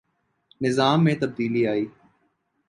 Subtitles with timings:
[0.61, 1.85] نظام میں تبدیلی آئے۔